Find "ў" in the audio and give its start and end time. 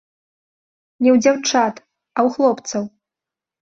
1.15-1.23, 2.25-2.27